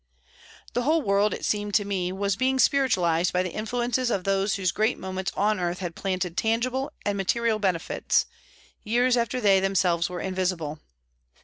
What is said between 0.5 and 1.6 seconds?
The whole world, it